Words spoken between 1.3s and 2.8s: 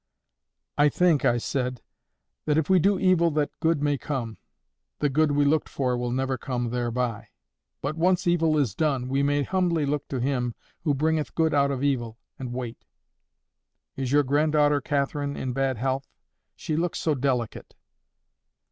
said, "that if we